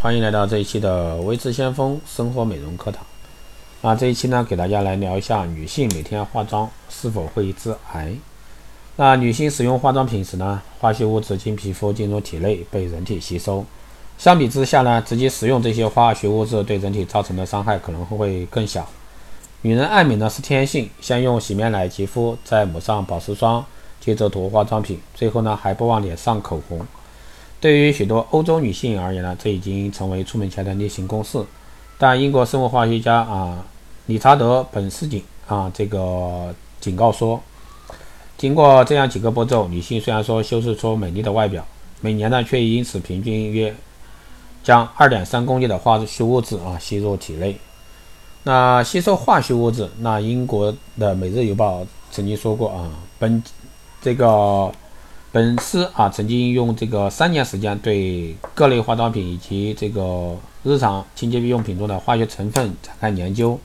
[0.00, 3.04] 欢迎来到这一期的微知先锋生活美容课堂。
[3.80, 8.14] 那这一期呢，给大家来聊一下女性每天化妆是否会致癌。
[8.94, 13.64] 那女性使用化妆品时呢，化学物质经皮肤进入体内被人体吸收。
[14.16, 18.88] 相比之下呢，直接使用这些化学物质对人体造成的伤害可能会更小。
[19.62, 23.66] 女人爱美呢是天性，先用洗面奶洁肤，再抹上保湿霜，
[24.00, 26.86] 接着涂化妆品，最后呢还不忘脸上口红。
[27.60, 31.44] 对于许多欧洲女性而言呢，这已经成为出门前的例行公事。
[31.98, 33.64] 但英国生物化学家啊，
[34.06, 37.40] 理查德·本斯景啊，这个警告说，
[38.36, 41.66] 经过这样几个步骤，女性虽然说修饰出美丽的外表，
[42.00, 43.74] 每年呢却因此平均约。
[44.64, 47.56] 将二点三公斤的化学物质啊吸入体内。
[48.42, 51.80] 那吸收化学物质，那英国的《每日邮报》
[52.10, 53.42] 曾经说过啊，本
[54.02, 54.70] 这个
[55.30, 63.58] 本司啊曾经用这个三年时间对各类化妆品以及这个日常清洁用品中的化学成分展开研究，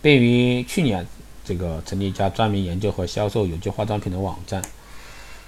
[0.00, 1.06] 并于去年
[1.44, 4.62] 这个成立一家专门研究和销售有机化妆品的网站。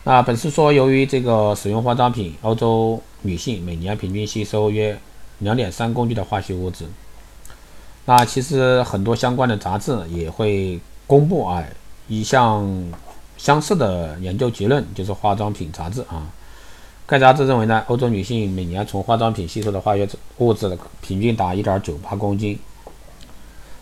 [0.03, 4.99] 那本司说，由于这个使用化妆品，欧洲女性每年平均吸收约
[5.39, 6.85] 两点三公斤的化学物质。
[8.05, 11.65] 那其实很多相关的杂志也会公布啊
[12.07, 12.63] 一项
[13.45, 16.27] 相似的研究结论，就是化妆品杂志啊。
[17.05, 22.59] 该杂志认为呢，欧洲女性每年从化妆品吸收的化学物质的平均达一点九八公斤。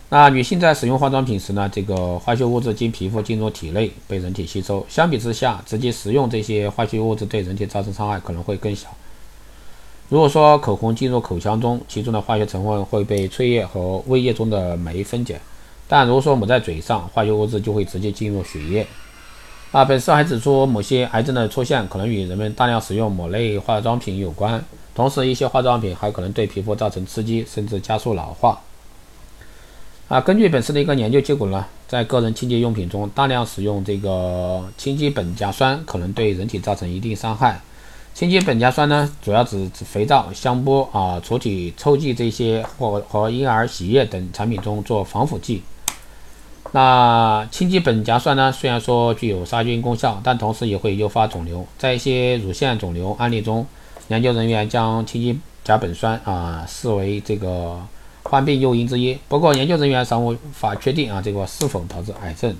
[0.09, 4.85] 那女性在使用化妆品时呢，这个化学物质经皮肤进入体内被人体吸收。
[4.89, 8.89] 相比之下，直接食用这些化学物质对人体造成伤害可能会更小。
[10.09, 15.37] 如果说口红进入口腔中，其中的化学成分会被唾液和胃液中的酶分解；
[15.87, 18.85] 但如果说抹在嘴上，化学物质就会直接进入血液。
[19.73, 28.61] 啊，本书还指出，某些癌症的出现可能与人们大量使用某类化妆品有关，同时一些化妆品还可能对皮肤造成刺激，甚至加速老化。
[30.07, 37.59] 啊，根据本次的一个研究结果呢，在个人清洁用品中大量使用这个氢基苯甲酸，可能对人体造成一定伤害。
[38.13, 45.63] 氢基苯甲酸呢，主要指肥皂、香波啊、除体臭剂这些或和婴儿洗液等产品中做防腐剂。
[46.73, 51.65] 那氢基苯甲酸呢，虽然说具有杀菌功效，但同时也会诱发肿瘤。
[51.77, 53.65] 在一些乳腺肿瘤案例中，
[54.09, 57.79] 研究人员将氢基甲苯酸啊视为这个。
[58.25, 62.55] 患病诱因之一，不过研究人员尚无法确定啊这个是否导致癌症。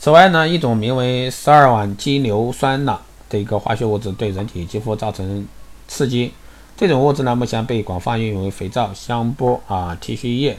[0.00, 5.46] 此外呢，一种名为十二烷基硫酸钠的一个化学物质对人体肌肤造成
[5.86, 6.32] 刺激。
[6.76, 10.58] 这种物质呢，目前被广泛运用于肥皂、香波啊、剃须液，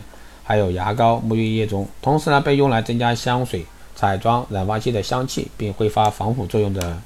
[0.51, 1.87] 还有牙膏、沐浴液中。
[2.01, 6.97] 同时呢，被用来增加香水、彩妆、染发剂的香气，并挥发防腐作用的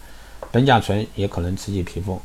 [0.52, 2.20] 苯甲醇也可能刺激皮肤。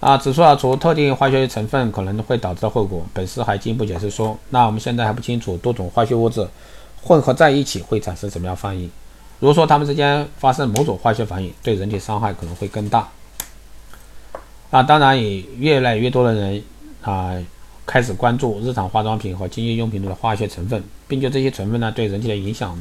[0.00, 3.04] 啊，指出了除特定化学成分可能会导致的后果。
[3.12, 6.48] 本司还进一步解释说，那我们现在还不清楚多种化学物质
[7.02, 8.90] 混合在一起会产生什么样反应。
[9.40, 13.06] 如果说它们之间发生某种化学反应，对人体伤害可能会更大。
[14.70, 16.64] 啊，当然也越来越多的人
[17.02, 17.36] 啊
[17.86, 22.80] 开始关注日常化妆品和清洁用品中的化学成分，并就这些成分呢对人体的影响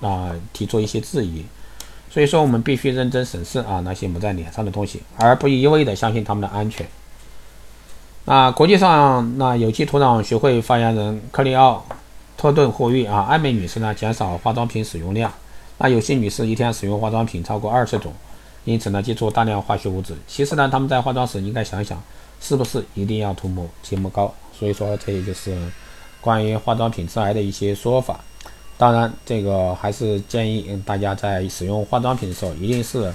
[0.00, 1.44] 啊提出一些质疑。
[2.10, 6.86] 所以说，我们必须认真审视啊那些抹在脸上的东西，而不一味的相信它们的安全。
[8.24, 11.84] 那国际上，那有机土壤学会发言人克里奥
[12.36, 15.32] 特顿呼吁啊，爱美女士呢减少化妆品使用量。
[15.78, 18.12] 那有些女士一天使用化妆品超过二十种，
[18.64, 20.14] 因此呢接触大量化学物质。
[20.26, 22.02] 其实呢，他们在化妆时应该想想，
[22.40, 24.32] 是不是一定要涂抹睫毛膏。
[24.58, 25.56] 所以说，这也就是
[26.20, 28.20] 关于化妆品致癌的一些说法。
[28.76, 33.12] 当然，这个还是建议大家在使用化妆品的时候，一定是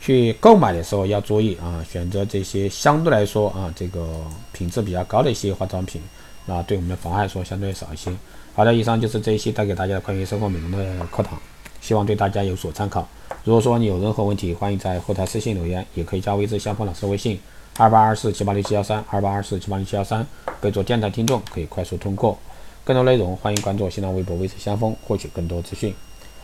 [0.00, 4.06] 去购买的时候要注意啊，选择这些相对来说啊，这个
[4.52, 6.00] 品质比较高的一些化妆品，
[6.46, 8.10] 那对我们的妨害说相对少一些。
[8.54, 11.38] 好的，以上就是这一期带给大家关于生活美容的课堂，
[11.80, 13.06] 希望对大家有所参考。
[13.44, 17.40] 如果说你有任何问题，欢迎在后台私信留言，也可以加微之相锋老师微信
[17.76, 20.24] 二八二四七八六七幺三二八二四七八六七幺三，
[20.60, 22.38] 备注电台听众，可以快速通过。
[22.84, 25.92] 更多内容，欢迎关注新浪微博“微视相锋”，获取更多资讯。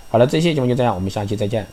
[0.09, 1.65] 好了，这期节目就这样，我们下期再见。